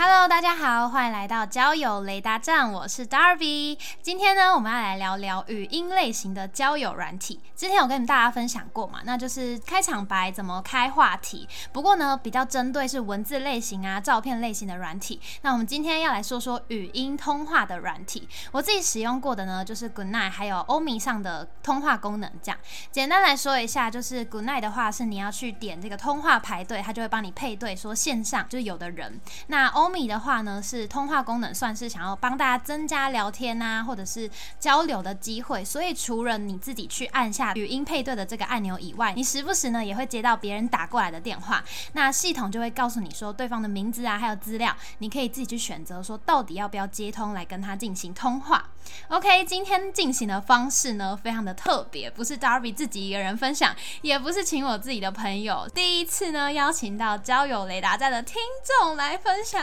[0.00, 3.76] Hello，大家好，欢迎来到交友雷达站，我是 Darby。
[4.00, 7.40] 今天呢，我们要来聊聊语音类型的交友软体。
[7.56, 11.48] 之前有跟大家分享过嘛，那就是开场白怎么开话题。
[11.72, 15.20] 不过呢，比较针对是文字类型啊、照片类型的软体。
[15.42, 18.28] 那我们今天要来说说语音通话的软体。
[18.52, 22.30] 我自己使用过的呢，就是 Good Night，还有欧米上的通话功能。
[22.40, 22.58] 这样
[22.92, 29.20] 简单来说一下，就是 Good Night 的话是你要去点这个通话排队，它就会帮你配对，说线上就是有的人。
[29.48, 35.64] 那欧米的话呢，是通话功能，算是想要帮大家增加聊天啊，或者是交流的机会。
[35.64, 48.67] 所以除了你自己去按下语音配对的这个按钮以外，你时不时呢也会接到别人打过来的电话，那系统就会告诉你说对方的名字啊，还有资料，你可以自己去选择说到底要不要接通来跟他进行通话。
[49.08, 59.62] OK，今天进行的方式呢非常的特别，不是 Darby 自己一个人分享，也不是请我自己的朋友，第一次呢邀请到交友雷达站的听众来分享。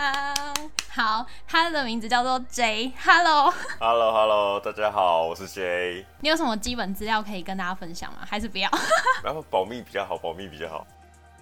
[0.90, 6.06] 好，他的名字叫做 J，Hello，Hello，Hello，大家好，我是 J。
[6.22, 8.20] 你有什么基本资料可以跟大家分享吗？
[8.28, 8.70] 还是不要？
[9.24, 10.86] 然后保密比较好，保密比较好。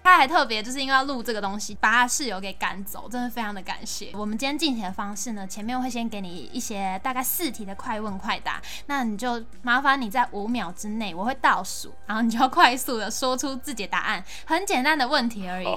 [0.04, 4.12] 他还特别就是因为要录这个东西，把他室友给赶走，真的非常的感谢。
[4.14, 15.68] 我们今天进行的方式呢，前面会先给你一些大概四题的快问快答，那你就麻烦你在五秒之内，我会倒数，然后你就要快速的说出自己的答案，很简单的问题而已，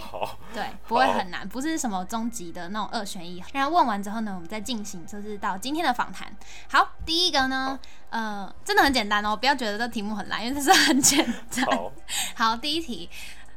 [0.52, 3.42] 对，不会很难，不是什么终极的那种二选一。
[3.52, 6.26] 然后问完之后呢，我们再进行就是到今天的访谈。
[6.68, 7.78] 好，第一个呢，
[8.10, 11.66] 呃，真的很简单哦，不要觉得这题目很难，因为这是很简单。
[12.34, 13.08] 好， 第一题。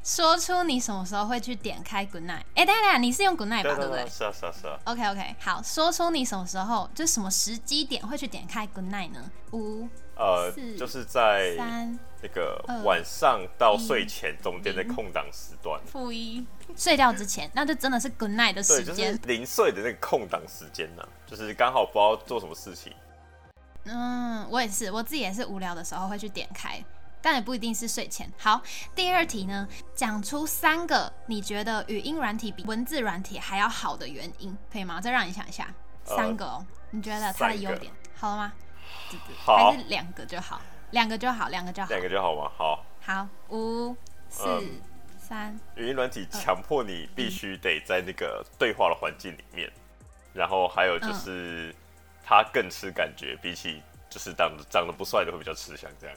[0.04, 2.44] 说出你什么时候会去点开 Good Night？
[2.56, 3.76] 哎，等下等下，你是用 Good Night 吧？
[3.76, 4.08] 对不对？
[4.08, 4.80] 是啊是啊是啊。
[4.86, 9.32] OK OK，好，说出你什么时候就什么时机点会去点开 Good Night 呢？
[9.52, 15.80] 五呃，就是在三那个晚上到睡前中间的空档时段。
[15.86, 18.96] 负一，睡觉之前，那就真的是 Good Night 的时间。
[18.96, 22.94] 就是临睡的那个空档时间呢，就是刚好不知道做什么事情。
[23.86, 26.84] 嗯，我也是，我自己也是无聊的时候会去点开。
[27.22, 28.32] 但也不一定是睡前。
[28.38, 28.62] 好，
[28.96, 35.02] 第二题呢，讲出三个你觉得语音软体比文字软体还要好的原因，可以吗？
[35.02, 38.54] 再让你想一下，三个哦，你觉得它的优点，好了吗？
[39.46, 42.52] 好，还是两个就好，两个就好，两个就好，两个就好吗？
[42.58, 43.96] 好，好，五、
[44.30, 44.64] 四、
[45.20, 45.60] 三。
[45.76, 49.72] 语音软体强迫你必须得在那个对话的环境里面，
[50.34, 51.76] 然后还有就是
[52.24, 56.16] 它更吃感觉，比起就是长长得不帅的会比较吃香这样。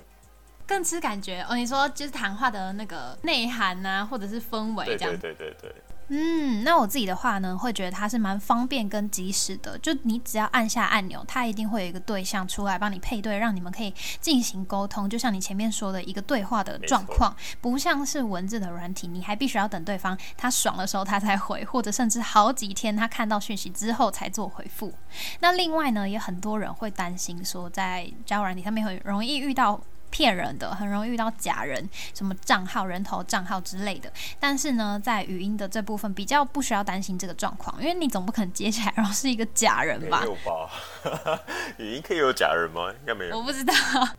[0.66, 5.16] 更吃感觉哦，你说就是谈话的那个内涵呐，或者是氛围这样。
[5.18, 5.74] 对对对对。
[6.14, 9.78] 嗯，那我自己的话呢，会觉得它是蛮方便跟及时的。
[9.78, 15.08] 就你只要按下按钮，它一定会有一个对象出来帮你配对，让你们可以进行沟通。
[15.08, 24.92] 就像你前面说的一个对话的状况，不像是文字的软体，你还必须要等对方他爽的时候他才回，或者甚至好几天他看到讯息之后才做回复。
[25.40, 29.80] 那另外呢，也很多人会担心说，在交友软体上面很容易遇到。
[30.12, 34.12] 骗人的，很容易遇到假人，什么账号、人头账号之类的。
[34.38, 40.20] 但是呢，在语音的这部分比较不需要担心这个状况，因为你总不可能接起来然后是一个假人吧？
[40.20, 41.40] 没有吧？
[41.78, 42.92] 语音可以有假人吗？
[43.00, 43.38] 应该没有。
[43.38, 43.72] 我不知道。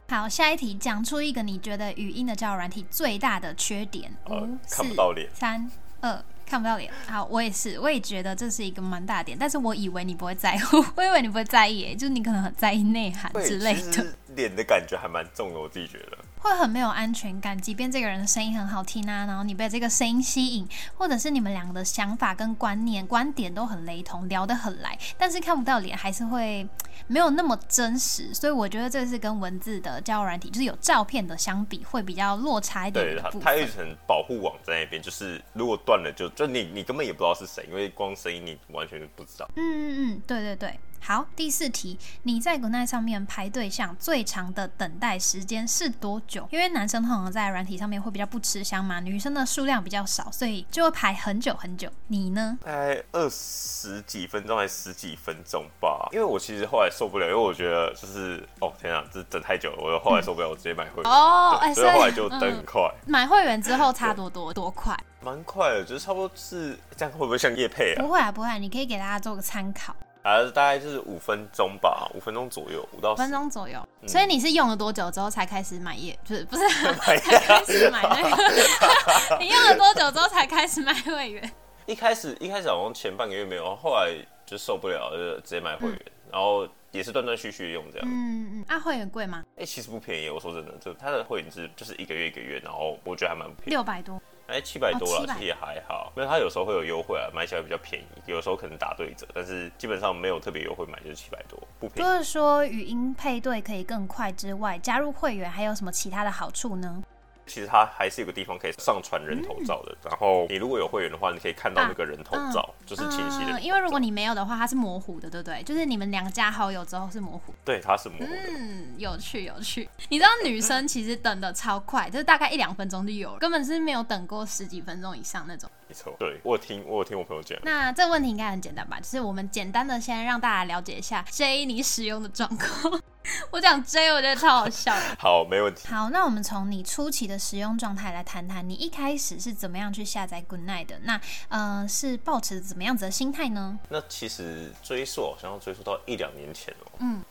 [0.09, 4.11] 好，下一题，讲出一个你觉得语音的交友软体最大的缺点。
[4.25, 5.29] 呃、看不到脸。
[5.33, 5.69] 三、
[6.01, 6.23] 二。
[6.53, 14.05] 看不到脸，好，我也是，我也觉得这是一个蛮大点，但是我以为你不会在乎， 我以为你不会在意，就是你可能很在意内涵之类的。
[14.35, 16.17] 脸的感觉还蛮重的，我自己觉得。
[16.43, 26.67] 会很没有安全感，即便这个人的声音很好听啊，然后你被这个声音吸引，或者是你们两个的想法跟观念、观点都很雷同，聊得很来，但是看不到脸，还是会
[27.07, 28.33] 没有那么真实。
[28.33, 33.05] 所以我觉得这是跟文字的交友软体，就是有照片的相比，会比较落差一点。
[33.05, 39.49] 对，它有一层保护网在那边，就是如果断了，就就你你根本也不知道是谁，因为光声音你完全不知道。
[39.55, 40.77] 嗯嗯嗯，对对对。
[41.05, 46.47] 好，第四题，你在 Good Night 上面排对象最长的等待时间是多久？
[46.49, 51.89] 因为男生通常在软体上面会比较不吃香嘛，女生的数量比较少，所以就会排很久很久。
[52.07, 52.57] 你呢？
[52.63, 56.07] 大概二十几分钟还是十几分钟吧？
[56.13, 62.81] 因为我其实后来受不了，因为我觉得就是哦天啊，这等太久了，我后来受不了，我直接买会员哦，所以后来就等很快。
[63.05, 64.97] 买会员之后差多多多快？
[65.19, 68.01] 蛮快的，就是差不多是这样，会不会像叶配啊？
[68.01, 69.93] 不会啊，不会，你可以给大家做个参考。
[70.23, 73.85] 还是大概就是五分钟吧，五分钟左右，五到五分钟左右。
[74.07, 76.17] 所以你是用了多久之后才开始买业？
[76.23, 79.37] 就是不是 才开始买那个？
[79.39, 81.51] 你用了多久之后才开始买会员？
[81.85, 84.09] 一开始一开始好像前半个月没有，后来
[84.45, 88.07] 就受不了，就直接买会员，然后也是断断续续用这样。
[88.09, 89.43] 嗯嗯，啊，会员贵吗？
[89.57, 94.21] 哎、其实不便宜，我说真的，就它的会员制就是一个月一个月，然后我觉得还蛮不便宜，六百多。
[94.53, 102.07] 哎，七百多了，700其实也还好，因为它有时候会有优惠啊，买起来比较便宜，有时候可能打对折，但是基本上没有特别优惠买就是七百多，不便宜。
[102.07, 107.03] 就是说语音配对可以更快之外，加入会员还有什么其他的好处呢？
[107.45, 115.61] 其实它还是有个地方可以上传人头照的，然后你如果有会员的话，你可以看到那个人头照，就是清晰的因为如果你没有的话，它是模糊的，对不对？
[115.63, 117.53] 就是你们两加好友之后是模糊。
[117.65, 119.89] 对它是模糊的，嗯，有趣有趣。
[120.09, 125.69] 你知道女生其实等的超快，就是大概一两分钟就有了，根本是没有等过十几分钟以上那种。
[125.87, 126.15] 没错。
[126.17, 128.99] 对我有听我有听我朋友讲，那这个问题应该很简单吧？
[128.99, 133.01] 就是我们简单的先让大家了解一下 J 你使用的状况。
[133.51, 134.93] 我讲追我觉得超好笑。
[135.17, 135.87] 好，没问题。
[135.87, 140.99] 好，那我们从你初期的使用状态来谈谈，你一开始是怎么样去下载 Good Night 的？
[141.03, 143.79] 那呃是抱持怎么样子的心态呢？
[143.89, 147.23] 那其实追溯好像要追溯到一两年前哦、嗯，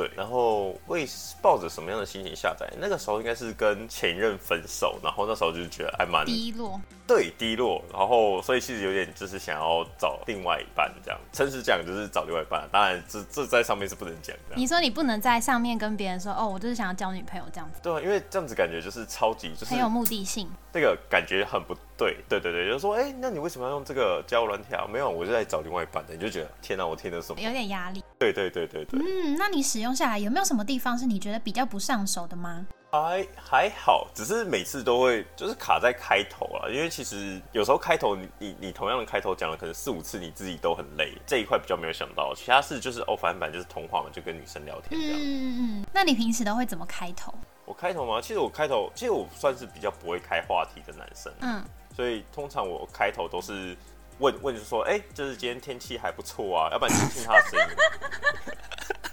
[0.00, 1.06] 对，然后为
[1.42, 2.66] 抱着什么样的心情下载？
[2.78, 6.80] 那个时候应该是跟前任分手，然后那时候就是觉得还蛮低落。
[7.06, 11.20] 对低落，然后所以其实有点就是想要找另外一半这样。
[11.32, 14.54] 诚实讲就是找另外一半，当然这这在上面是不能讲的。
[14.54, 20.48] 你说你不能在上面跟别人说哦，我就是想要交女朋友这样子，对啊，因为这样子感觉就是超级就是很有目的性。
[20.72, 24.86] 那个感觉很不对，对对对，就是说，哎、那你为什么要用这个交友软体啊？
[24.90, 27.38] 没有，我就在找另外一半的，你就觉得天哪、我听的什么？
[27.38, 28.02] 有点压力。
[28.18, 32.64] 对对对对对，嗯，那你使用下来有没有什么地方是你觉得比较不上手的吗？
[32.90, 45.20] 还还好，只是每次都会就是卡在开头啊，因为其实有时候开头你你你同样的开头讲了可能四五次，你自己都很累，这一块比较没有想到，其他事就是哦，反正反正就是通话嘛，就跟女生聊天这样。
[45.20, 45.86] 嗯嗯嗯。
[45.92, 47.32] 那你平时都会怎么开头？
[47.64, 48.20] 我开头吗？
[48.20, 51.62] 其实我开头，其实我算是比较不会开话题的男生，嗯，
[52.00, 53.76] 所以通常我开头都是
[54.20, 57.66] 问问，就说，哎、就是今天天气还不错啊，要不然你听他的声音。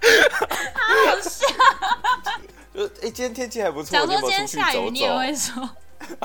[1.10, 1.45] 好笑。
[2.74, 5.18] 就是哎、今天天气还不错，假如你有说今天没有出去走下雨，你也走？
[5.18, 5.69] 会说，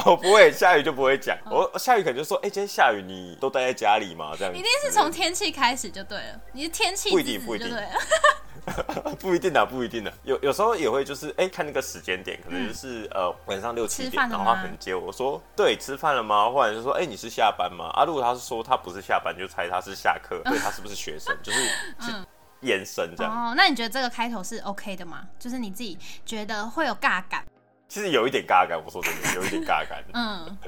[0.06, 1.36] 我 不会，下雨就不会讲。
[1.50, 4.32] 我下雨可能就说，哎、今天下雨，你都待在家里嘛？
[4.38, 7.90] 这样一定是从天气开始就对了，你是天气不一定不一定就对了。
[9.18, 10.12] 不一定的，不一定的。
[10.22, 16.48] 有有时候也会就是哎、看那个时间点，可能就是、呃晚上六七点，然后他可能接我说对吃饭了吗？
[16.50, 17.90] 或者是说哎、你是下班吗？
[17.94, 21.58] 啊如果他是说他不是下班，就猜他是下课， 对他是不是学生，就是
[21.98, 22.12] 是
[22.60, 23.50] 延伸这样。
[23.50, 25.26] 哦，那你觉得这个开头是 OK 的吗？
[25.38, 27.44] 就是你自己觉得会有尬感？
[27.88, 30.02] 其实有一点尬感，我说真的有一点尬感。
[30.14, 30.58] 嗯，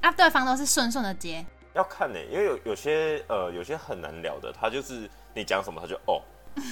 [0.00, 6.20] 啊，对方都是顺顺的接，要看呢、因为有有些呃有些很难聊的，他就是你讲什么他就哦
[6.56, 6.62] 嗯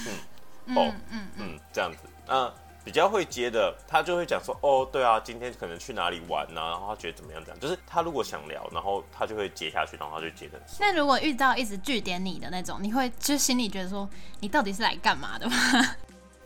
[0.75, 1.97] 哦嗯嗯，嗯这样子。
[2.27, 2.51] 那
[2.83, 10.59] 比较会接的，他就会讲说哦对啊，今天可能去哪里玩呐、然后他觉得怎么样这样，就是他如果想聊，然后他就会接下去，然后他就接的。
[10.79, 14.09] 那如果遇到一直据点你的那种，你会就心里觉得说
[14.39, 15.55] 你到底是来干嘛的吗？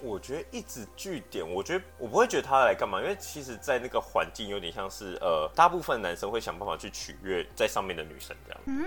[0.01, 8.61] 我觉得一直据点，我觉得我不会觉得他来干嘛，因为其实，在那个环境有点像是呃，大部分男生会想办法去取悦在上面的女生这样。
[8.65, 8.85] 嗯，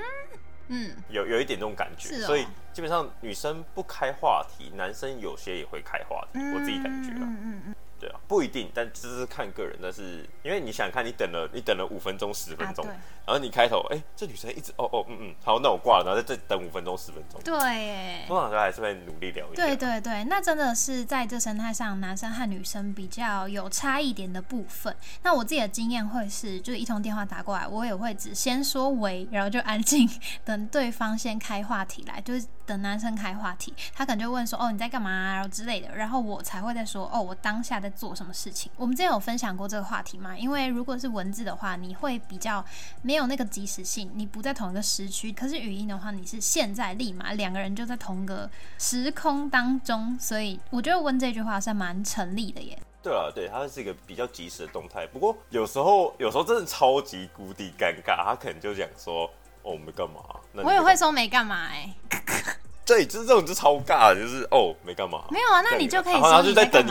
[1.10, 2.26] 有有一点那种感觉，哦。
[2.26, 9.78] 所以基本上女生不开话题，男生有些也会开话题，我自己感觉啊，嗯嗯嗯对啊，不一定，但这是看个人。
[9.82, 12.94] 但是因为你想想看，你等了你等了五分钟十分钟，啊
[13.28, 18.24] 然后你开头，哎、这女生一直哦哦嗯嗯，好，那我挂了，然后再再等五分钟十分钟，对耶。
[18.26, 19.66] 通常都还是会努力聊一下。
[19.66, 24.96] 对对对，那真的是在这生态上，男生和女生比较有差异点的部分。
[25.22, 30.08] 那我自己的经验会是，就是一通电话打过来，我也会只先说喂，然后就安静，
[30.46, 38.70] 等对方先开话题来，就是等男生开话题，他可能就问说哦你在干嘛、啊，然后之类的，然后我才会再说哦我当下在做什么事情。
[38.76, 40.36] 我们之前有分享过这个话题嘛？
[40.36, 42.64] 因为如果是文字的话，你会比较
[43.02, 52.78] 没有那个及时性，你不在同一个时区；可是语音的话，你是现在立马两个人就在同一个时空当中，所以我觉得问这句话是蛮成立的耶。
[53.00, 55.06] 对啊，对，它是一个比较及时的动态。
[55.06, 59.24] 不过有时候有时候真的超级无敌尴尬，他可能就讲说
[59.62, 60.20] 哦我们干嘛？
[60.52, 61.94] 那我也会说没干嘛哎、
[62.84, 65.24] 对，就是这种就超尬的，就是哦没干嘛。
[65.30, 66.90] 没有啊，那你就可以然后他说就在等你。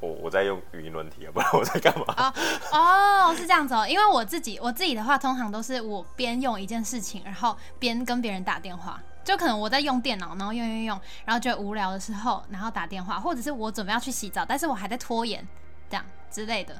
[0.00, 2.06] 我我在用语音轮体啊，不然我在干嘛？
[2.16, 2.32] 哦
[2.72, 3.86] 哦，是这样子哦。
[3.86, 9.00] 因为我自己我自己的话，通常都是我边用一件事情，然后边跟别人打电话。
[9.22, 15.46] 就可能我在用电脑，然后用用用，然后觉得无聊的时候，然后打电话，或者是我准备要去洗澡，但是我还在拖延，
[15.90, 16.74] 这样之类的。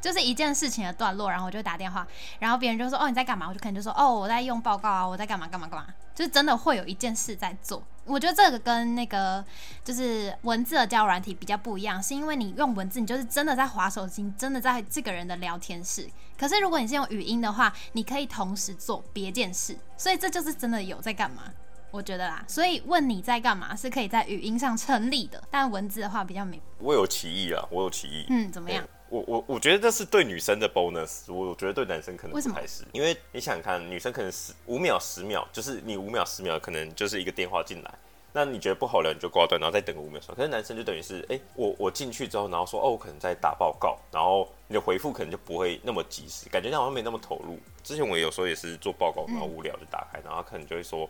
[0.00, 2.06] 就是一件事情的段落，然后我就打电话，
[2.38, 7.82] 然后别人就说哦你在干嘛，我就可能就说哦我在用报告啊，我在干嘛干嘛干嘛，就是真的会有一件事在做。
[8.04, 9.44] 我觉得这个跟那个
[9.84, 16.08] 就是文字的交友软体比较不一样，是因为你用文字，你就是真的在划手机，真的在这个人的聊天室。
[16.38, 21.42] 可是如果你是用语音的话，你可以同时做别件事，所以这就是真的有在干嘛。
[21.90, 26.58] 我觉得啦，所以问你在干嘛是可以在语音上成立的，但文字的话比较没。
[26.78, 28.26] 我有歧义啊，我有歧义。
[28.30, 28.82] 嗯，怎么样？
[29.10, 37.94] 我我我觉得这是对女生的 bonus，我我觉得对男生可能为什么不太是，因为你想想看，女生可能十五秒十秒，就是你五秒十秒，可能就是一个电话进来，
[38.32, 40.34] 那你觉得不好聊你就挂断，然后再等个五秒钟。
[40.34, 47.58] 可是男生就等于是，哎、我我进去之后，然后说哦，我可能在打报告，然后你的回复可能就不会那么及时，感觉好像没那么投入。
[47.82, 51.08] 之前我有时候也是做报告，然后无聊就打开，然后可能就会说，哎、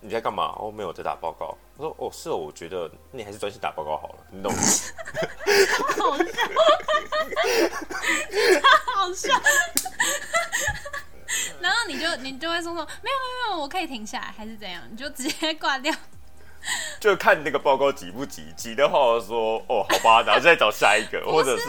[0.00, 0.54] 你在干嘛？
[0.58, 1.56] 哦，没有在打报告。
[1.76, 4.60] 我说哦，是哦，我觉得你还是专心打报告好了，你懂吗？
[5.96, 6.32] 好笑，
[8.94, 9.40] 好笑。
[11.60, 14.82] 然后你就你就会说说没有没有没有，我可以停下来，还是怎样？
[14.90, 15.94] 你就直接挂掉。
[17.00, 21.64] 就看那个报告急不急，急的话我说哦好吧，然后再找下一个，或者是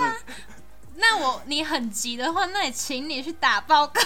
[0.95, 4.01] 那我你很急的话，那也请你去打报告。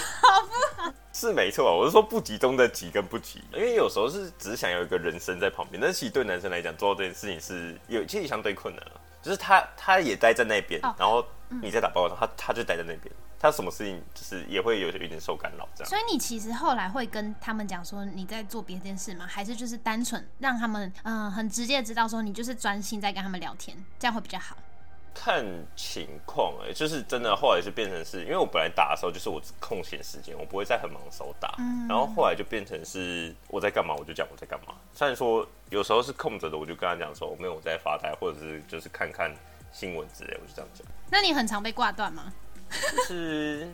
[1.14, 11.24] 是没错啊，我是说不集中的急跟不急，因为有时候是只是想有一个人生在旁边，但是其实对男生来讲做到这件事情是有其实相对困难了，就是他他也待在那边，哦然后
[11.62, 15.88] 你在打报告，他他就待在那边，他什么事情就是也会有有点受干扰这样。
[15.88, 19.24] 所以你其实后来会跟他们讲说你在做别件事吗？
[19.24, 24.56] 还是就是单纯让他们嗯、很直接地知道说你就是专心在跟他们聊天，这样会比较好。
[25.14, 25.44] 看
[25.76, 31.54] 情况哎、就是真的后来就变成是因为我本来打的时候就是我空闲时间，我不会在很忙的时候打，
[31.88, 34.74] 然后后来就变成是我在干嘛我就讲我在干嘛。
[34.92, 39.34] 虽然说有时候是空着的，我就跟他讲说没有我在发呆，或者是就是看看
[39.72, 40.86] 新闻之类，我就这样讲。
[41.10, 42.32] 那你很常被挂断吗？
[42.96, 43.68] 就是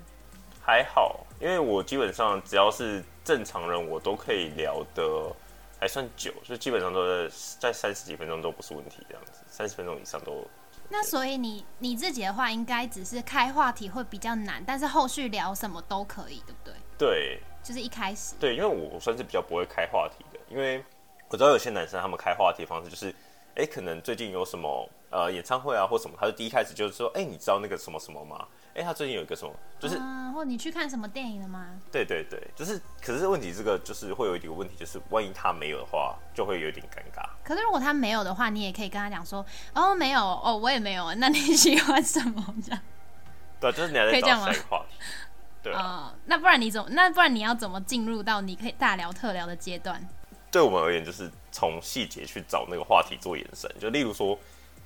[0.61, 5.35] 还好，因为我基本上只要是正常人，我都可以聊的
[5.79, 10.47] 还算久，就基本上都在在三十几分钟都不是问题，这样子，三十分钟以上都
[10.91, 16.75] 那所以你你自己的话，应该只是开话题会比较难，但是后续聊什么都可以，对不对？
[16.99, 17.41] 对。
[17.63, 20.83] 就是一开始，对，因为我算是比较不会开话题的，因为
[21.29, 23.15] 我知道有些男生他们开话题的方式就是，
[23.55, 28.49] 哎，可能最近有什么呃演唱会啊或什么，他就第一开始就是说，哎，你知道那个什么什么吗？
[28.81, 31.67] 哎，他最近有一个什么，就是、嗯，或你去看什么电影了吗？
[31.93, 37.29] 对对对，就是，可是问题这个就是会有一个问题，就是万一他没有的话，就会有点尴尬。
[37.45, 39.45] 可是如果他没有的话，你也可以跟他讲说，
[39.75, 42.81] 哦，没有，哦，我也没有，那你 喜欢什么这样？
[43.61, 44.97] 对，就是你还在找可以这个话题。
[45.63, 46.89] 对啊，呃，那不然你怎么？
[46.93, 50.03] 那不然你要怎么进入到你可以大聊特聊的阶段？
[50.51, 53.71] 对我们而言，就是从细节去找那个话题做延伸。
[53.79, 54.39] 就例如说，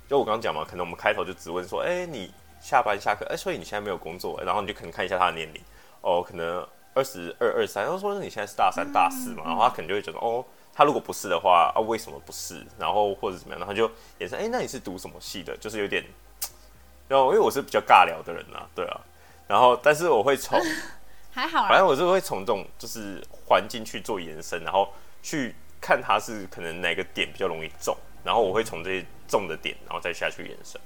[0.09, 2.29] 就我刚刚讲嘛，可能我们开头就只问说，哎、你
[2.65, 5.61] 下班下课，哎、所以你现在没有工作，然后你就可能看一下他的年龄，
[6.01, 10.43] 哦，可能二十二、二三，然后说那你现在是大三、大四嘛，然后他可能就会觉得，哦，
[10.73, 12.65] 他如果不是的话，啊，为什么不是？
[12.79, 15.55] 然后或者怎么样，然后就延伸，哎、那你是读什么系的？
[15.57, 16.03] 就是有点，
[17.07, 18.99] 然后因为我是比较尬聊的人啊，对啊，
[19.47, 20.59] 然后但是我会从。
[21.35, 24.87] 还好啦，反正我是会从这种就是环境去做延伸，然后
[25.21, 27.93] 去看他是可能哪个点比较容易中，
[28.23, 30.79] 然后我会从这些中的点，然后再下去延伸。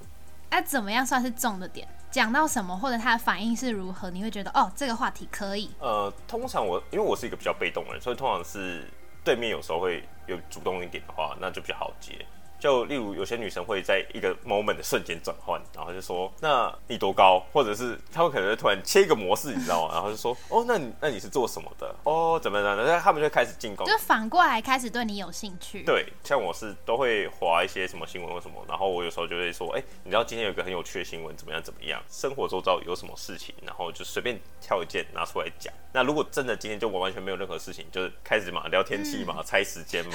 [0.49, 1.87] 啊，怎么样算是重的点？
[2.11, 5.69] 讲到什么，或者他的反应是如何，你会觉得哦，这个话题可以。
[5.79, 8.89] 呃，通常我因为我是一个比较被动的人，所以通常是
[9.23, 12.25] 对面有时候会有主动一点的话，那就比较好接。
[12.59, 19.93] 就例如有些女生会在一个 moment 的瞬间转换，然后就说：“那你多高？”或者是他们可能会突然切一个模式，你知道吗？
[19.93, 21.95] 然后就说：“哦，那你那你是做什么的？
[22.03, 23.97] 哦，怎么样？”然后他们就开始进攻就。
[23.99, 32.01] 反过来开始对你有兴趣。，对，像我是都会划一些什么新闻或什么，然后我有时候就会说，哎、你知道今天有个很有趣的新闻，怎么样怎么样？
[32.09, 35.73] 生活周遭有什么事情，然后就随便挑一件拿出来讲。
[35.91, 40.13] 那如果真的今天就完完全没有任何事情，就是开始嘛聊天气嘛，猜时间嘛，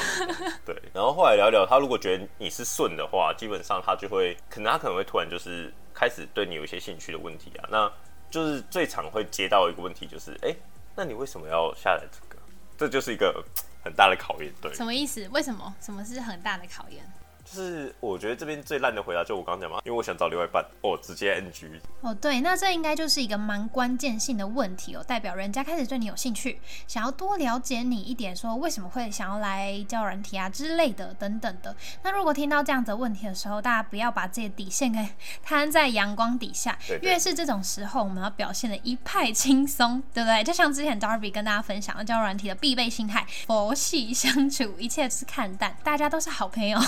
[0.65, 0.75] 对。
[0.93, 7.69] 然后后来聊聊，他如果觉得你是顺的话，基本上他就会，可能他可能会突然就是开始对你有一些兴趣的问题啊。
[7.71, 7.91] 那
[8.31, 10.55] 就是最常会接到一个问题，就是，哎、
[10.97, 12.43] 那你为什么要下载这个？
[12.77, 13.45] 这就是一个
[13.85, 14.75] 很大的考验，对。
[14.75, 15.29] 什么意思？
[15.29, 15.73] 为什么？
[15.81, 17.05] 什么是很大的考验？
[17.45, 21.71] 就是我觉得这边最烂的回答就我刚刚讲嘛，因为我想找另外一半，哦，直接 NG。
[22.01, 31.75] 哦，对，那这应该就是一个蛮关键性的问题哦，代表人家开始对你有兴趣，想要多了解你一点，说为什么会想要来交友软体啊之类的等等的。
[32.03, 35.07] 那如果听到这样子的问题的时候，大家不要把自己的底线给
[35.45, 40.43] 摊在阳光底下，对对越是这种时候，我们要表现的一派轻松，对不对？
[40.43, 46.79] 就像之前 Darby 跟大家分享的交友软体的必备心态：佛系相处，一切是看淡，大家都是好朋友。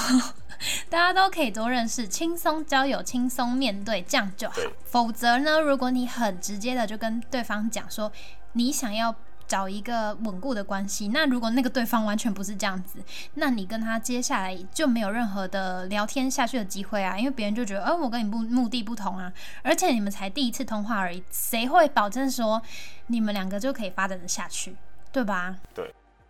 [0.88, 4.56] 大家都可以多认识，轻松交友，轻松面对，这样就好。
[4.84, 8.10] 否则呢，如果你很直接的就跟对方讲说
[8.52, 9.14] 你想要
[9.46, 12.98] 找一个稳固的关系，那如果那个对方完全不是这样子，
[13.34, 19.32] 那你跟他接下来就没有任何的聊天下去的机会啊，因为别人就觉得，呃，我跟你不目的不同啊，
[19.62, 22.60] 而且你们才第一次通话而已，谁会保证说
[23.06, 24.74] 你们两个就可以发展的下去，
[25.12, 25.56] 对吧？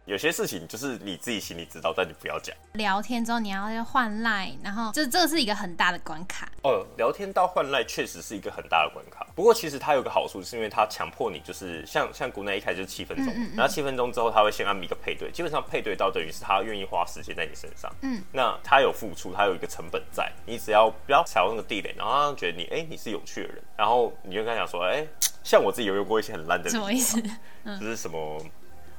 [0.07, 2.55] 有些事情就是你自己心里知道，但你不要讲。
[2.75, 6.49] 聊天之后你要换赖，然后这这个是一个很大的关卡。
[6.63, 9.27] 哦，聊天到换赖确实是一个很大的关卡。
[9.35, 17.93] 不过其实它有个好处，是因为它强迫你就是像像国内一开始就七分钟，然后七分钟之后他会先安排一个配对，基本上配对到等于是他愿意花时间在你身上。
[18.03, 25.05] 嗯，那他有付出，他有一个成本在，你只要不要踩到那个地雷，然后让他觉得你哎、你是有趣的人，然后你就跟他讲说哎、
[25.43, 27.21] 像我自己有用过一些很烂的，什么意思？
[27.65, 28.41] 就是什么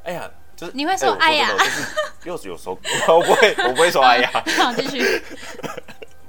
[0.04, 0.30] 哎呀。
[0.58, 1.86] 就是你会说哎呀，哎呀我说真的
[2.20, 2.78] 就是有有时候
[3.18, 5.22] 我不会，我不会说哎呀，好，继续。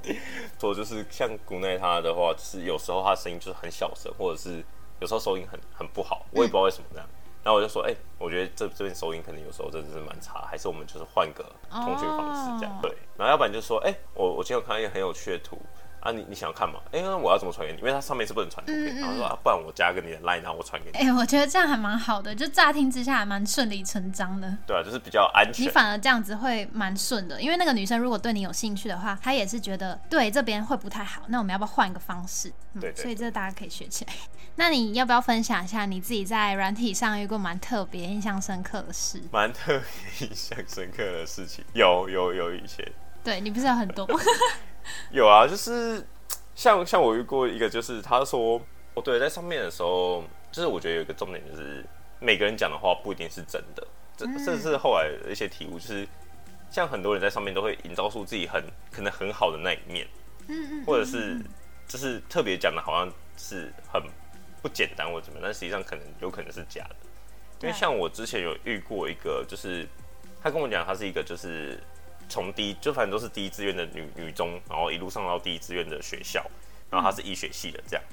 [0.59, 4.63] 说就是像古奈他的话，就是有时候他声音就是很小声，或者是
[4.99, 7.07] 有时候收音很很不好，我也不知道为什么这样。
[7.41, 12.75] 然后我就说，哎、我觉得这这边收音可能有时候真的是蛮差，还是我们就是换个通讯方式这样。
[12.75, 15.57] 哦对，然后要不然就说，哎、我我今天有看到一个很有趣的图
[16.01, 16.79] 啊，你你想要看吗？
[16.91, 17.79] 哎、那我要怎么传给你？
[17.79, 18.85] 因为它上面是不能传图片。
[18.85, 20.97] 嗯嗯然后说啊，不然我加个你的 line，然后我传给你。
[20.97, 24.57] 哎、我觉得这样还蛮好的，就乍听之下还蛮顺理成章的。
[24.65, 25.69] 对啊，就是比较安全你。
[25.69, 32.49] 反而这样子会蛮顺的，因为那个女生如果对你有兴趣的话，她也是觉得对这边会不太好，那我们要不要换一个方式？
[32.73, 34.13] 嗯、对对所以这大家可以学起来。
[34.55, 39.21] 那你要不要分享一下你自己在软体上遇过蛮特别、印象深刻的事？
[39.31, 42.85] 蛮特别印象深刻的事情，有有有一些。
[43.23, 44.05] 对你不是有很多？
[45.11, 46.05] 有啊，就是
[46.55, 48.61] 像像我遇过一个，就是他说，
[48.93, 51.85] 哦对，在上面的时候，就是我觉得有一个重点，就是
[52.19, 56.07] 每个人讲的话不一定是真的，这嗯甚至是后来的一些体悟，就是
[56.69, 60.07] 像很多人在上面都会营造出自己很可能很好的那一面，
[60.47, 61.39] 嗯嗯，或者是
[61.87, 64.01] 就是特别讲的好像是很
[64.61, 66.95] 不简单或怎么样，但实际上可能有可能是假的。
[67.61, 69.85] 因为像我之前有遇过一个，就是
[70.41, 71.77] 他跟我讲，他是一个就是
[72.29, 76.45] 从第一就反正都是第一志愿的女女中，然后一路上到第一志愿的学校，
[76.89, 78.05] 然后她是医学系的这样。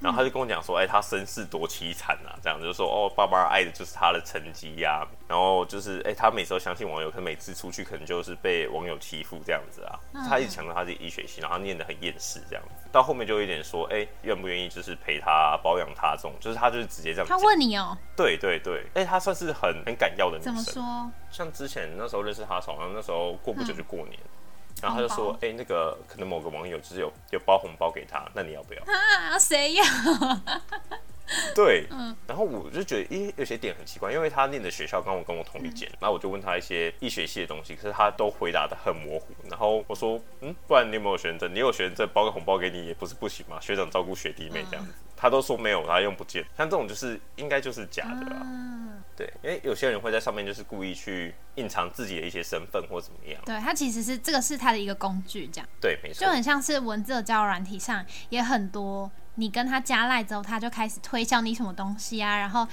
[0.00, 10.00] 然后他就跟我讲说，哎、他身世多凄惨啊，这样就是说，哦，爸爸爱的就是他的成绩呀、然后就是，哎、他每次都相信网友，可每次出去可能就是被网友欺负这样子啊。
[10.28, 17.44] 他一直强调他是医学系，然后念得很厌世这样子，到后面就有一点说，哎、愿不愿意就是陪他保养他这种，就是他就是直接这样他讲。
[17.44, 20.74] 问你哦、对对对，哎、他算是很很敢要的女怎么生。
[20.74, 21.10] 说？
[21.30, 24.18] 像之前那时候认识她的时候，好像那时候过不久就过年，
[24.82, 28.82] 然后他就说哎、那个可能某个网友就是有有包红包给他，那你要不要？
[28.82, 29.84] 啊，谁要？
[31.54, 39.26] 对，嗯然后我就觉得，咦，有些点很奇怪，因为他念的学校刚好跟我同一间，然后我就问他一些医学系的东西，可是他都回答的很模糊。
[39.48, 41.54] 然后我说，嗯，不然你有没有学生证？
[41.54, 44.92] 你有学生证，包个红包给你也不是不行嘛，学长照顾学弟妹这样子。
[45.20, 46.42] 他都说没有，他用不见。
[46.56, 48.38] 像这种就是应该就是假的啦。
[48.42, 53.40] 嗯，对，因为有些人会在上面就是故意去隐藏自己的一些身份或怎么样。
[53.44, 55.68] 对，它其实是这个是它的一个工具，这样。
[55.80, 56.32] 对，没错就。
[56.32, 62.66] 很像是文字的交友软体上也很多，你跟他加赖之后，他就开始推销你什么东西啊，然后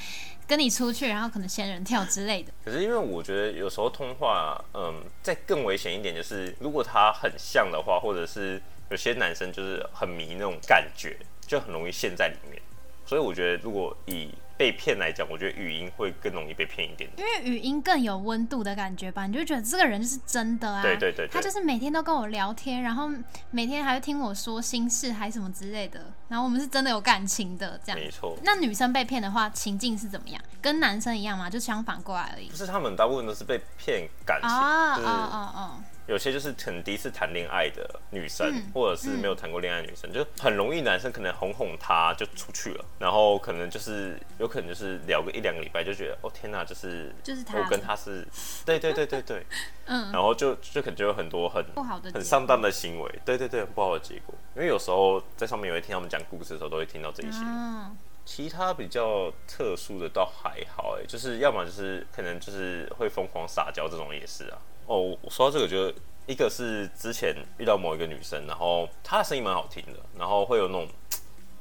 [0.47, 2.53] 跟你出去，然后可能仙人跳之类的。
[2.63, 12.61] 可是因为我觉得有时候通话，嗯，再更危险一点，就是如果他很像的话，或者是有些男生就是很迷那种感觉，就很容易陷在里面。
[13.05, 17.25] 所以我觉得，如果以被骗来讲，我觉得语音会更容易被骗一点点。
[17.25, 20.81] 因为语音更有温度的感觉吧，你就觉得这个人就是真的啊。
[20.81, 23.09] 对对对对他就是每天都跟我聊天，然后
[23.49, 26.11] 每天还会听我说心事，还什么之类的。
[26.27, 27.97] 然后我们是真的有感情的这样。
[27.97, 30.41] 没错，那女生被骗的话，情境是怎么样？
[30.61, 31.49] 跟男生一样吗？
[31.49, 32.57] 就相反过来而已不。
[32.57, 34.55] 是他们大部分都是被骗感情，就
[35.01, 35.83] 是啊啊啊啊！
[36.07, 48.25] 有些就是可能第一次谈恋爱的女生，嗯或者是没有谈过恋爱的女生，就很容易男生可能哄哄她就出去了，然后可能就是有可能就是聊个一两个礼拜就觉得哦天哪，就是就是他我跟他是，
[48.65, 49.45] 对对对对对，
[49.85, 54.33] 嗯，然后就就可能就有很多很不好的很上当的行为，对对对，很不好的结果。
[54.55, 57.39] 因为有时候在上面也会听他们讲故事的时候，都会听到这一些。
[57.43, 64.57] 嗯，其他比较特殊的倒还好，哎，就是要么就是可能就是会疯狂撒娇这种也是啊。
[64.87, 65.93] 哦，我说到这个就，
[66.25, 70.87] 一个是之前遇到某一个女生，然后她的声音蛮好听的，然后会有那种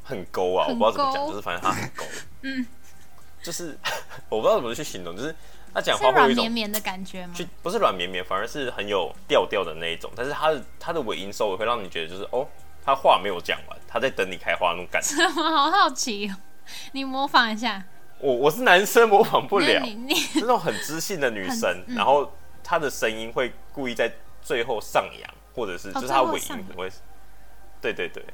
[0.03, 2.05] 很勾啊，我不知道怎么讲，就是反正她很勾，
[2.43, 2.67] 嗯，
[3.43, 3.77] 就是
[4.29, 5.35] 我不知道怎么去形容，就是
[5.75, 7.35] 她讲话会有一种绵绵的感觉吗？
[7.37, 12.47] 就不是软绵绵，反而是很有调调的那一种，但是她的她的尾音收尾会让你觉得就是哦，
[12.85, 15.17] 她话没有讲完，她在等你开花那种感觉。
[15.37, 16.37] 我好好奇哦，
[16.93, 17.85] 你模仿一下。
[18.19, 22.33] 我我是男生模仿不了那，种很知性的女生，嗯然后
[22.67, 26.91] 她的声音会故意在最后上扬，或者是就是他尾音后上可能会，
[27.81, 28.25] 对对对，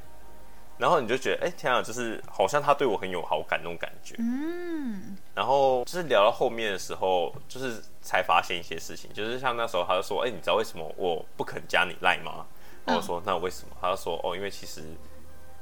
[0.78, 4.14] 然后你就觉得，哎、天啊，就是好像他对我很有好感那种感觉。
[4.18, 12.46] 嗯，然后就是聊到后面的时候，就是才发现一些事情，就是像那时候他就说，哎、你知道为什么我不肯加你赖吗？
[12.86, 13.76] 然后我说，那为什么？
[13.80, 14.82] 他就说，哦，因为其实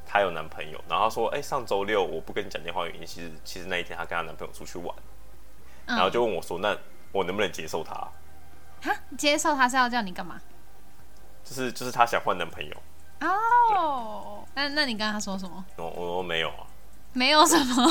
[0.06, 0.80] 她有男朋友。
[0.88, 4.94] 然后他说，哎、上周六我不跟你讲电话，原因其实其实那一天她跟她男朋友出去玩，
[5.86, 6.76] 嗯然后就问我说，那
[7.12, 7.94] 我能不能接受他？
[8.82, 10.40] 哈，接受他是要叫你干嘛？
[11.44, 12.76] 就是就是他想换男朋友。
[13.20, 15.64] 哦，那那你跟他说什么？
[15.76, 16.66] 我我说没有啊。
[17.12, 17.90] 没有什么。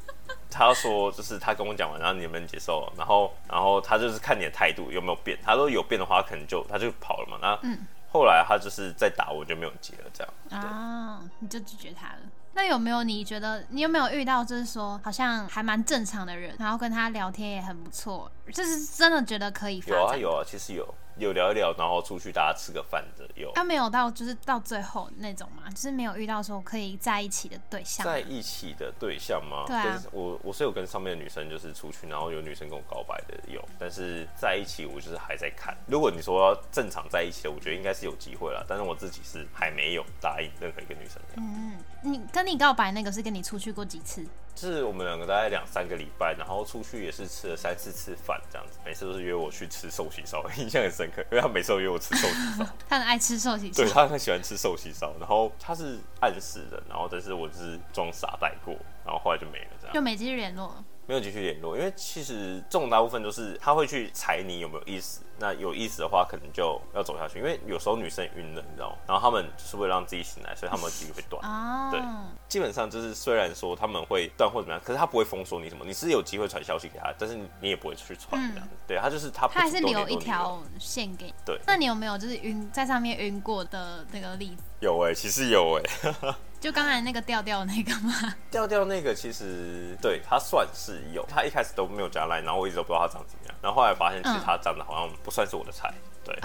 [0.50, 2.92] 他说就是他跟我讲完，然后你有没有接受？
[2.96, 5.38] 然后然后他就是看你的态度有没有变。
[5.44, 7.38] 他说有变的话，可能就他就跑了嘛。
[7.40, 10.32] 那嗯后来他就是再打我就没有接了，这样。
[10.50, 12.18] 啊，你就拒绝他了。
[12.52, 19.80] 那有没有你觉得你有没有遇到就是说好像还蛮正常的人，然后跟他聊天也很不错，就是真的觉得可以？
[19.86, 23.52] 有啊有啊，其实有有聊一聊，然后出去大家吃个饭的有。
[23.54, 28.04] 他没有到就是到最后那种嘛，就是没有遇到说可以在一起的对象。
[28.04, 29.64] 在一起的对象吗？
[29.66, 35.76] 对啊跟我我是有跟上面的女生就是出去，然后有女生跟我告白的有，但是在一起我就是还在看。
[35.86, 41.34] 如果你说要正常在一起的，我觉得应该是有机会了，但是我自己是还没有答应任何一个女生的。
[41.36, 44.26] 嗯，你跟你告白那个是跟你出去过几次？
[44.60, 53.90] 就是我们两个大概两三个礼拜，然后出去也是吃了三四次饭这样子，每次都是约我去吃寿喜烧， 印象很深刻，因为他每次都约我吃寿喜烧， 他很爱吃寿喜烧对。
[53.90, 59.94] 他很喜欢吃寿喜烧，然后他是暗示的，然后但是我就是装傻带过，然后后来就没了这样。
[59.94, 60.84] 就没继续联络了。
[61.10, 68.96] 没有继续联络，因为其实这种大部分都是他会去踩你有没有意思，那有意思的话可能就要走下去，因为有时候女生晕了，你知道吗？
[69.08, 71.44] 然后他们就是为了让自己醒来，所以他们的记忆会断。
[71.44, 72.00] 啊，对
[72.46, 78.74] 基本上就是虽然说他们会断或怎么样，可是他不会封锁你什么，你是有机会传消息给他，但是你也不会去传这样子。
[78.86, 81.34] 对他就是他不他还是留一条线给你。
[81.44, 84.62] 对那你有没有就是晕在上面晕过的那个例子？
[84.78, 86.14] 有哎、其实有哎、
[86.60, 88.12] 就刚才那个调调那个吗？
[88.50, 95.90] 调调那个其实对他算是有，他一开始都没有加赖，然后我一直都不知道他长怎么样，然后后来发现其实嗯他长得好像不算是我的菜，
[96.22, 96.38] 对，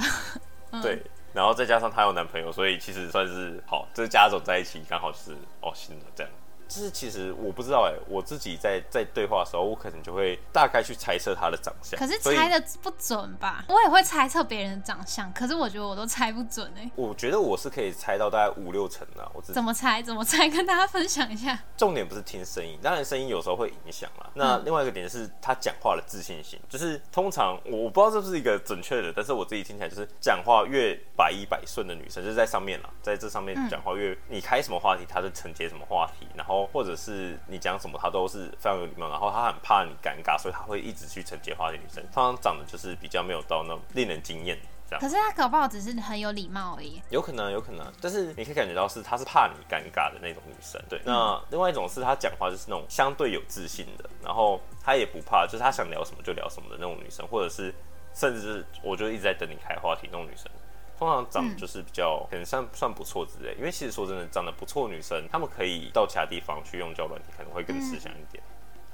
[0.71, 6.31] 嗯 对，然后再加上他有男朋友，所以其实算是好，这家总在一起刚好就是哦新的这样。
[6.75, 11.97] 就是其实我不知道哎、我自己在在对话的时候，我可能就会大概去猜测他的长相。
[11.97, 13.63] 可是猜的不准吧？
[13.69, 19.25] 我也会猜测别人的长相，可是我觉得我都猜不准哎、我觉得我是可以猜到大概五六成的。
[19.33, 20.01] 我怎么猜？
[20.01, 20.47] 怎么猜？
[20.49, 21.57] 跟大家分享一下。
[21.77, 24.29] 重点不是听声音，当然声音有时候会影响啦。
[24.33, 41.77] 那嗯另外一个点是他讲话的自信心，就是通常我我不知道这是一个准确的，但是我自己听起来就是讲话越百依百顺的女生，就是在上面啦，在这上面嗯讲话越、你开什么话题，她就承接什么话题，然后或者是你讲什么，她都是非常有礼貌，然后她很怕你尴尬，所以她会一直去承接话题。
[41.77, 45.09] 女生通常长得就是比较没有到那种令人惊艳这样可。
[45.09, 47.01] 是他搞不好只是很有礼貌而已。
[47.09, 50.81] 有可能，有可能，但是你可以感觉到是她是怕你尴尬的那种女生。
[50.89, 57.73] 对，那另外一种是她讲话就是那种相对有自信的，然后她也不怕，就是她想聊什么就聊什么的那种女生，或者是
[58.13, 60.49] 甚至是我就一直在等你开话题那种女生。
[60.97, 68.43] 通常长就是比较、可能算算不错之类，因为其实说真的，长得不错的女生，她们可以到其他地方去用交友软体，可能会更吃香一点。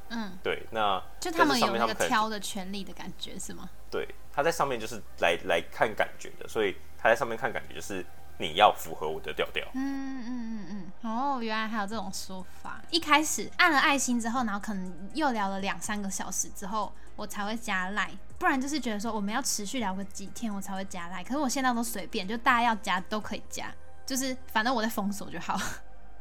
[0.10, 3.70] 嗯，对，那就他们有那个挑的权利的感觉是吗？
[3.90, 8.06] 对，他在上面就是来来看感觉的，所以他在上面看感觉就是
[8.38, 9.66] 你要符合我的调调。
[9.74, 12.82] 嗯嗯嗯嗯，哦，原来还有这种说法。
[12.90, 21.24] 一开始按了爱心之后，然后可能又聊了两三个小时之后，我才会加赖，不然就是觉得说我们要持续聊个几天我才会加来。
[21.24, 23.72] 可是我现在都随便，就大家要加都可以加，
[24.04, 25.56] 就是反正我在封锁就好。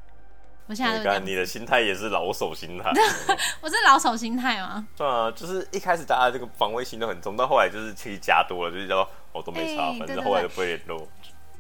[0.68, 2.92] 我现在都你你的心态也是老手心态。
[3.62, 4.87] 我是老手心态吗？
[4.94, 11.09] 对啊，就是一开始大家这个防卫心都很重，到后来就是其实加多了，就是叫我都没差，反正后来就不会联络。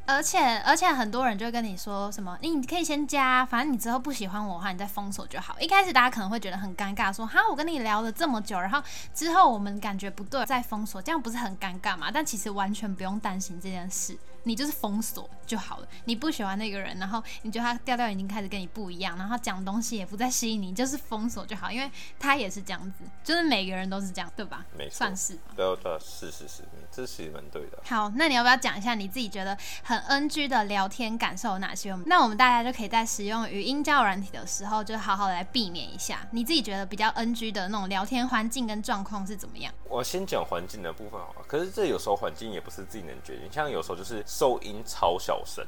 [0.06, 5.58] 而且而且很多人就会跟你说什么，你你可以先加，反正你之后不喜欢我的话，你再封锁就好。
[5.60, 8.82] 一开始大家可能会觉得很尴尬，说哈我跟你聊了这么久，然后
[9.14, 12.10] 之后我们感觉不对再封锁，这样不是很尴尬吗？
[12.12, 15.88] 但其实完全不用担心这件事，你就是封锁就好了。
[16.04, 24.64] 你不喜欢那个人，然后你觉得他调调已经开始跟你不一样，然后讲东西也不再吸引你，就是封锁就好，因为他也是这样子，就是每个人都是这样，对吧？
[24.76, 25.52] 没错算是吧。
[25.56, 27.78] 对啊对啊，是是是，这其实蛮对的。
[27.84, 31.94] 好，那你要不要讲一下你自己觉得很 NG 的聊天感受有哪些？
[32.06, 36.26] 那我们大家就可以在使用语音交友软体的时候，就好好来避免一下。
[36.30, 39.72] 你自己觉得比较 NG 的那种聊天环境跟状况是怎么样？
[39.88, 45.66] 我先讲环境的部分好了，可是这有时候环境也不是自己能决定，像有时候就是收音超小声，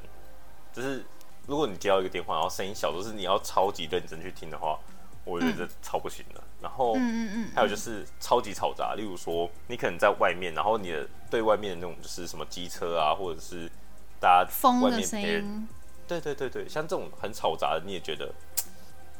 [0.71, 1.05] 就是
[1.45, 4.79] 如果你接到一个电话，然后声音小，都是你要超级认真去听的话，
[5.25, 6.41] 我觉得这超不行的。
[6.61, 13.69] 然后，嗯嗯嗯，还有就是超级嘈杂，例如说你可能在外面，然后你的对外面的那种就是什么机车啊，或者是
[14.17, 15.67] 大家风的声音，
[16.07, 18.33] 对对对对，像这种很嘈杂的，你也觉得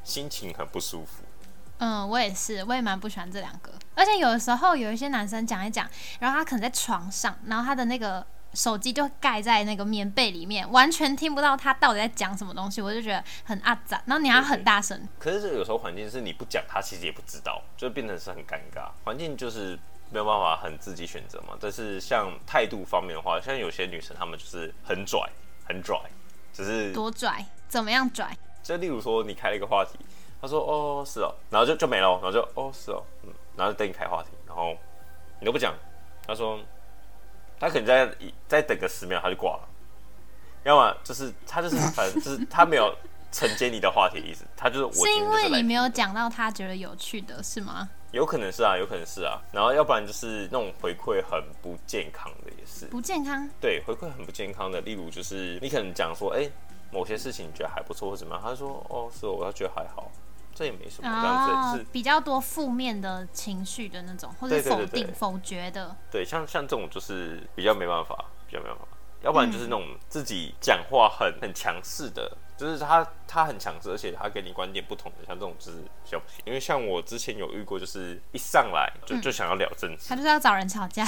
[0.06, 1.22] 心情很不舒服。
[1.80, 3.74] 嗯，我也是，我也蛮不喜欢这两个。
[3.94, 5.86] 而且有的时候有一些男生讲一讲，
[6.22, 14.02] 然后他可能在床上，然后他的那个手机就盖在那个棉被里面，完全听不到他到底在讲什么东西，我就觉得很阿杂。
[14.06, 18.90] 然后你还要很大声，可是这个有时候环境是你不讲，他其实也不知道，就变成是很尴尬。
[19.04, 19.78] 环境就是
[20.12, 21.58] 没有办法很自己选择嘛。
[21.60, 25.20] 但是像态度方面的话，像有些女生她们就是很拽，
[25.66, 26.00] 很拽，
[26.54, 28.38] 只是多拽，怎么样拽？
[28.62, 29.98] 就例如说你开了一个话题，
[30.42, 34.78] 他说哦是哦，然后就就没了，然后就哦是哦，嗯，然后就等你开话题，然后
[35.40, 35.74] 你都不讲，
[36.26, 36.60] 他说
[37.60, 38.10] 他可能再
[38.48, 39.68] 再等个十秒他就挂了，
[40.64, 42.94] 要么就是他就是 反正就是他没有
[43.32, 47.90] 承接你的话题的意思，他就是我是因为你没有讲到他觉得有趣的，是吗？
[48.12, 56.48] 有可能是啊，有可能是啊，然后要不然就是那种回馈很不健康的也是，不健康，对，回馈很不健康的，例如就是你可能讲说，哎、
[56.92, 60.12] 某些事情你觉得还不错或怎么样，他就说，哦，是我，我觉得还好，
[60.56, 65.96] 这也没什么，这样子就是，哦比较多负面的情绪的那种，或者否定、否决的。
[66.12, 68.86] 对，像像这种就是比较没办法，比较没办法，
[69.22, 76.42] 要不然就是那种自己讲话很很强势的，就是他他很强势，而且他跟你观点不同的，像这种就是比较不行。
[76.46, 81.06] 因为像我之前有遇过，就是一上来就就想要聊政治，他就是要找人吵架。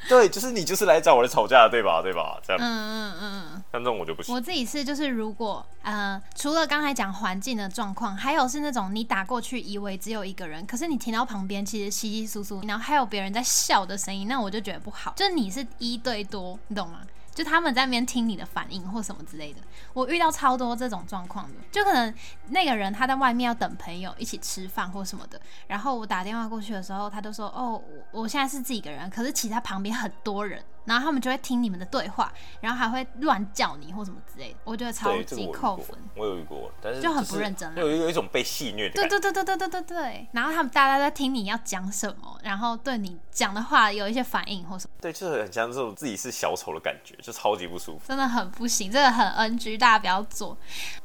[0.08, 2.00] 对，就是你就是来找我来吵架的，对吧？
[2.00, 2.40] 对吧？
[2.46, 3.62] 这样，嗯嗯嗯嗯。
[3.72, 4.34] 像这种我就不行。
[4.34, 15.12] 我自己是就是，如果呃，除了刚才讲环境的状况，还有是那种你打过去以为只有一个人，可是你听到旁边其实稀稀疏疏，然后还有别人在笑的声音，那我就觉得不好。
[15.16, 17.00] 就是你是一对多，你懂吗？
[17.38, 19.60] 就他们在那边听你的反应或什么之类的，
[19.92, 21.54] 我遇到超多这种状况的。
[21.70, 22.12] 就可能
[22.48, 27.80] 那个人他在外面要等朋友一起吃饭或什么的，然后我打电话过去的时候，他都说：“哦，
[28.12, 39.20] 我我现在是自己一个人，可是其他旁边很多人。”然后他们就会听你们的对话，然后还会乱叫你或什么之类的，我觉得超级扣分。，我有遇过，但是就很不认真啊有有一种被戏虐的对感觉。
[39.20, 48.00] 对对对对对对对，然后他们大家在听你要讲什么，然后对你讲的话有一些反应或什么，对，就是很像这种自己是小丑的感觉，就超级不舒服。
[48.08, 50.56] 真的很不行，这个很 NG，大家不要做。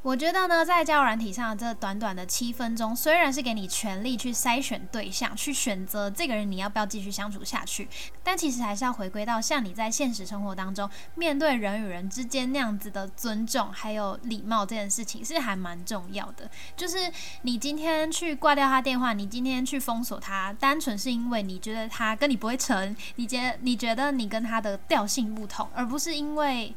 [0.02, 7.90] 我觉得呢，在交友软体上这短短的七分钟，虽然是给你权利去筛选对象，去选择这个人你要不要继续相处下去，
[8.24, 16.50] 但其实还是要回归到像你在现实生活当中面对人与人之间那样子的尊重还有礼貌这件事情是还蛮重要的。
[16.78, 26.74] 就是你今天去挂掉他电话，你今天去封锁他，单纯是因为你觉得他跟你不会成，你觉你觉得你跟他的调性不同，而不是因为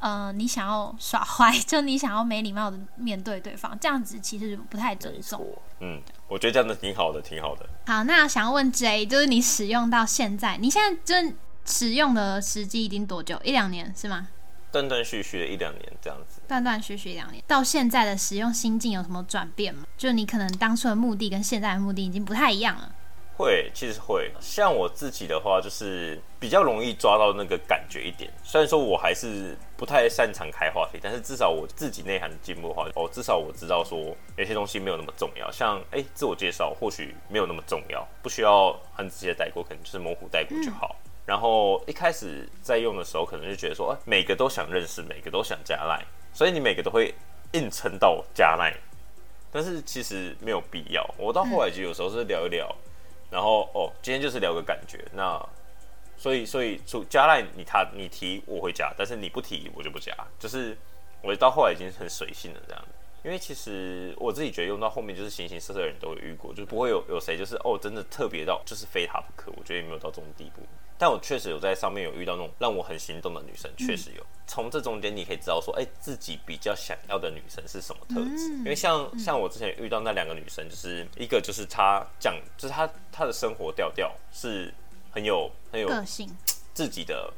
[0.00, 5.46] 呃你想要耍 坏，就你想要没礼貌的面对对方，这样子其实不太尊重。
[5.80, 7.68] 嗯，我觉得这样子挺好的，挺好的。
[7.86, 11.34] 好，那想要问 J，就是你使用到现在，你现在就是
[11.70, 13.40] 使用的时机已经多久？
[13.44, 14.28] 一两年是吗？
[14.72, 16.40] 断断续续的一两年这样子。
[16.46, 19.84] 断断续续一两年，到现在的使用心境有什么转变吗？
[19.96, 22.92] 就你可能当初的目的跟现在的目的已经不太一样了。
[23.36, 24.30] 会，其实会。
[24.38, 28.30] 像我自己的话，就是比较容易抓到那个感觉一点。
[28.44, 35.50] 虽然说我还是不太擅长开话题，但是至少我自己内涵的进步的话，哦，至少我知道说有些东西没有那么重要。
[35.50, 40.94] 像哎、自我介绍或许没有那么重要，不需要很直接带过，可能就是模糊带过就好。
[41.30, 47.14] 然后一开始在用的时候，可能就觉得说，哎、每个都想认识，每个都想加赖，所以你每个都会
[47.52, 48.76] 硬撑到加赖。
[49.52, 51.08] 但是其实没有必要。
[51.16, 52.68] 我到后来就有时候是聊一聊，
[53.30, 55.04] 然后哦，今天就是聊个感觉。
[55.12, 55.40] 那
[56.16, 60.12] 所以所以就加赖你他你提我会加，但是你不提我就不加。
[60.36, 60.76] 就是
[61.22, 62.84] 我到后来已经很随性了这样。
[63.22, 69.52] 因为其实我自己觉得用到后面就是形形色色的人都有遇过，就不会有有谁就是哦真的特别到就是非他不可。
[69.56, 70.62] 我觉得也没有到这种地步。
[71.00, 74.22] 但我确实有在上面有遇到那种让我很心动的女生，确实有。
[74.46, 78.52] 从这中间你可以知道说，哎、自己比较想要的女生是什么特质。
[78.58, 84.74] 因为像像我之前遇到那两个女生，就是一个就是她讲，就是她她的生活调调是
[85.10, 86.28] 很有很有个性，
[86.74, 87.32] 自己的，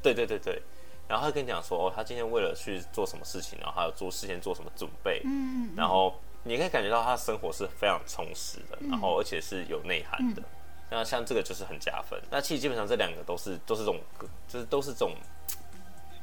[0.00, 0.62] 对对对对。
[1.08, 10.42] 然后她跟你讲说，哦，他今天为了去做什么事情，然后还要做事先做什么准备，嗯，然后你可以感觉到他的生活是非常充实的，然后而且是有内涵的。
[10.92, 12.20] 那像这个就是很加分。
[12.30, 13.98] 那其实基本上这两个都是都是这种，
[14.46, 15.16] 就是都是这种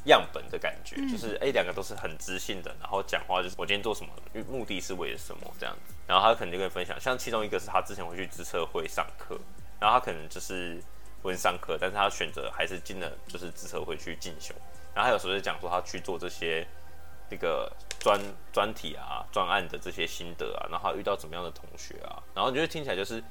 [0.06, 4.12] 样本的感觉，就是哎两、个都是很知性的，然后讲话就是我今天做什么，
[4.48, 5.96] 目的是为了什么这样子。
[6.06, 9.40] 然后他可能就跟你分享，像其中一个是他之前会去自测会上课，
[9.80, 10.80] 然后他可能就是
[11.22, 14.54] 不能上课，但是他选择还是进了就是自测会去进修。
[14.94, 16.68] 然后他有时候就讲说他去做这些
[17.30, 18.20] 那个专
[18.52, 23.24] 专题啊、专案的这些心得啊，然后他遇到怎么样的同学啊，然后你就会听起来就是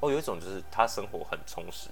[0.00, 1.88] 哦，有一种就是他生活很充实，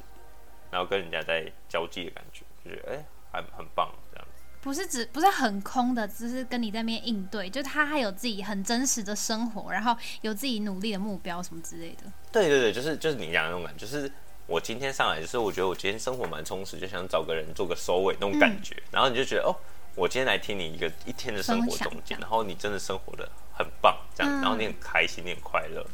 [0.70, 4.42] 然后跟人家在交际的感觉，就觉得哎、还很棒这样子。
[4.62, 12.04] 不是只不是很空的，只是跟你在那边应对，就他还有自己很真实的生活，然后有自己努力的目标什么之类的。
[12.32, 14.10] 对对对，就是就是你讲的那种感觉，就是
[14.46, 19.54] 我今天上来，就是我觉得我今天生活蛮充实，就想找个人做个收尾那种感觉，然后你就觉得哦，
[19.94, 25.86] 我今天来听你一个一天的生活总结，然后你真的生活的很棒，这样，然后你很开心，你很快乐。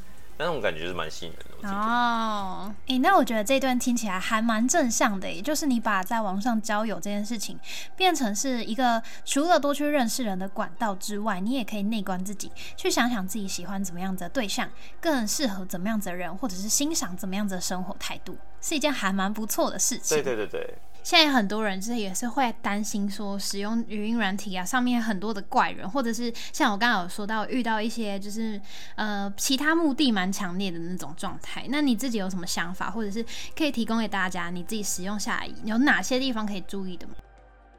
[0.42, 2.74] 那种感觉是蛮吸引人的哦。
[2.86, 7.58] 哎，那我觉得这段听起来还蛮正向的，也就是你把在网上交友这件事情
[7.96, 14.68] 变成是一个除了多去认识人的管道之外，你也可以内观自己，去想想自己喜欢怎么样子的对象，
[15.00, 20.16] 更适合怎么样子的人，或者是欣赏怎么样子的生活态度，是一件还蛮不错的事情。
[20.16, 20.74] 对对对对。
[21.02, 28.60] 现在很多人就是也是会担心说，使用语音软体啊，上面很多的怪人，或者是像我刚刚有说到，遇到一些就是
[28.94, 31.66] 呃其他目的蛮强烈的那种状态。
[31.70, 37.14] 那你自己有什么想法，或者是可以提供给大家，你自己使用下来有哪些地方可以注意的吗？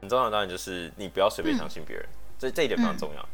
[0.02, 2.06] 很重要的当然就是你不要随便相信别人，
[2.38, 3.26] 这这一点非常重要。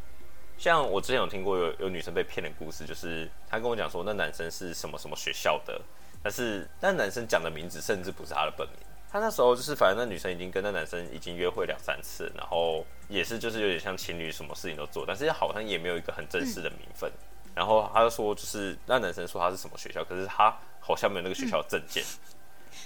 [0.57, 5.81] 像我之前有听过有有女生被骗的故事，就是她跟我讲说，那男生是什么什么学校的，
[6.23, 8.77] 但是那男生讲的名字甚至不是他的本名。
[9.11, 17.11] 他那时候就是，反正那女生已经跟那男生已经约会两三次，然后也是就是有点像情侣，什么事情都做，但是好像也没有一个很正式的名分。
[17.53, 22.01] 然后他就说，就是那男生说他是什么学校，可是他好像没有那个学校证件。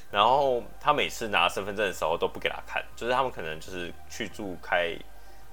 [0.10, 4.98] 然后他每次拿身份证的时候都不给他看，就是他们可能就是去住开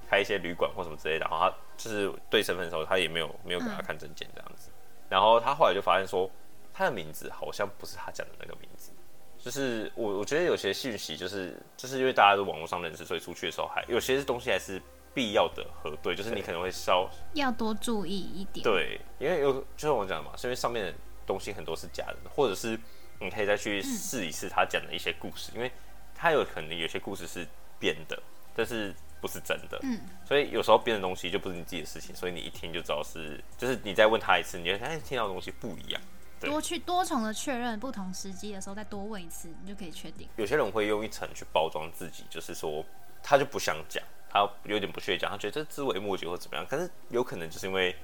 [0.09, 4.71] 开一些旅馆或什么之类的，然后他就是对身份的时候他也没有没有给他看证件这样子。
[5.07, 6.27] 然后他后来就发现说，
[6.73, 8.91] 他的名字好像不是他讲的那个名字。
[9.37, 14.81] 就是我，我觉得有些信息就是，就是因为大家都网络上认识，所以出去的时候还有些东西还是
[15.13, 18.63] 必要的核对，就是你可能会稍要多注意一点。
[18.63, 20.93] 对，因为有就像我讲的嘛，是因为上面的
[21.27, 22.79] 东西很多是假的，或者是
[23.19, 25.69] 你可以再去试一试他讲的一些故事，因为
[26.15, 27.45] 他有可能有些故事是
[27.77, 28.17] 编的，
[28.55, 29.77] 但是不是真的。
[29.83, 36.01] 嗯，所以有时候编的东西就不是你自己的事情，所以你一听就知道是，就是你再问他一次，你会发现听到的东西不一样。
[36.43, 40.27] 多去多重的确认，不同时机的时候再多问一次，你就可以确定。
[40.35, 42.83] 有些人会用一层去包装自己，就是说
[43.21, 46.65] 他就不想讲，他有点不屑讲，他觉得这枝微末节或怎么样。
[46.65, 47.95] 可是有可能就是因为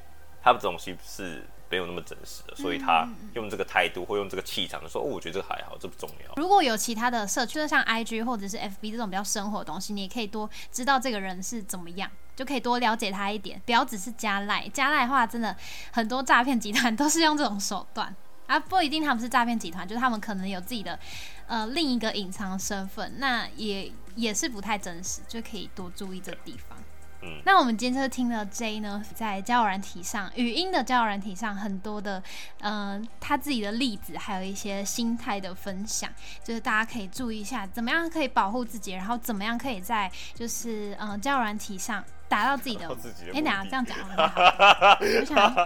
[0.42, 13.62] 他的东西是没有那么真实的，所以他用这个态度或用这个气场说：“哦，我觉得这个还好，这不重要。”如果有其他的社区，像 IG 或者是 FB 这种比较生活的东西，你也可以多知道这个人是怎么样，就可以多了解他一点。
[13.66, 15.56] 不要只是加赖，加赖的话，真的
[15.92, 18.16] 很多诈骗集团都是用这种手段。
[18.50, 20.98] 啊，不一定他们是诈骗集团，就是他们可能有自己的
[21.46, 26.76] 呃另一个隐藏身份，那也也是不太真实，就可以多注意这地方。
[27.22, 32.24] 嗯，那我们今天就听了 J 呢，在交友软体上，语音的交友软体上很多的
[32.60, 36.12] 呃他自己的例子，还有一些心态的分享，
[36.44, 42.04] 就是大家可以注意一下，怎么样可以保护自己，然后怎么样可以在就是嗯交友软体上。
[42.30, 42.88] 达到自己的，
[43.34, 45.54] 哎，等下这样讲，我想，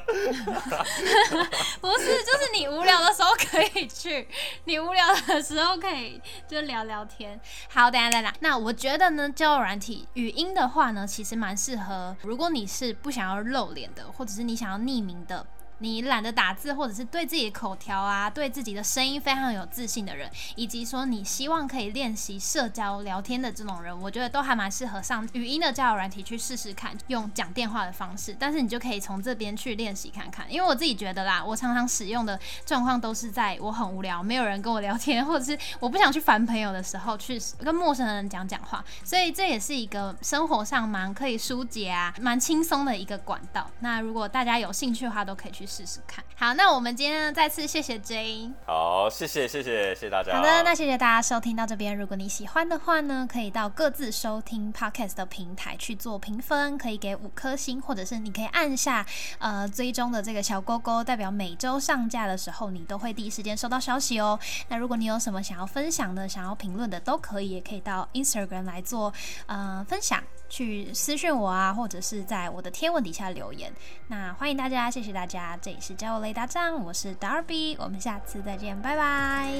[1.82, 4.28] 不是，就是你无聊的时候可以去，
[4.64, 7.40] 你无聊的时候可以就聊聊天。
[7.70, 8.34] 好，等下再来。
[8.40, 15.46] 那我觉得呢，交友软体语音的话呢，其实蛮适合，如果你是不想要露脸的，或者是你想要匿名的。
[15.84, 28.34] 你懒得打字，或者是对自己的口条啊，对自己的声音非常有自信的人，以及说你希望可以练习社交聊天的这种人，我觉得都还蛮适合上语音的交友软体去试试看，用讲电话的方式。
[28.40, 38.82] 但是你就可以从这边去练习看看，因为我自己觉得啦，我常常使用的状况都是在我很无聊，没有人跟我聊天， 或者是我不想去烦朋友的时候，去跟陌生人讲讲话。
[39.04, 43.70] 所以这也是一个生活上蛮可以疏解啊，蛮轻松的一个管道。
[43.82, 45.68] 那如果大家有兴趣的话，都可以去。
[45.74, 46.24] 试试看。
[46.36, 48.52] 好，那我们今天再次谢谢 J。
[48.66, 50.36] 好，谢谢谢谢谢谢大家。
[50.36, 51.96] 好的，那谢谢大家收听到这边。
[51.96, 59.06] 如果你喜欢的话呢，可以到各自收听 Podcast 的平台去做评分，可以给五颗星，或者是你可以按下
[59.38, 64.38] 呃追踪的这个小勾勾，代表每周上架的时候你都会第一时间收到消息哦。
[64.68, 69.14] 那如果你有什么想要分享的、想要评论的，都可以，也可以到 Instagram 来做
[69.46, 70.22] 呃分享。
[70.50, 73.74] 去私讯我啊，或者是在我的贴文底下留言。
[74.08, 75.58] 那欢迎大家，谢谢大家。
[75.60, 79.54] 这里是教我雷达站我是 darby 我们下次再见拜拜。